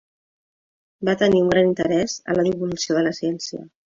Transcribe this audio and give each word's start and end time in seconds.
Va 1.09 1.13
tenir 1.21 1.41
un 1.47 1.51
gran 1.51 1.67
interès 1.71 2.15
en 2.33 2.39
la 2.39 2.47
divulgació 2.47 2.97
de 2.99 3.05
la 3.09 3.13
ciència. 3.19 3.63